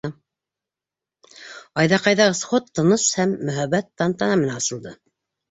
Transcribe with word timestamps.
Айҙаҡайҙағы 1.83 2.39
сход 2.39 2.73
тыныс 2.81 3.05
һәм 3.21 3.37
мөһабәт 3.51 3.93
тантана 4.03 4.41
менән 4.43 4.59
асылды. 4.65 4.97